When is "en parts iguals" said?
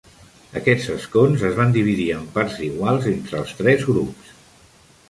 2.17-3.07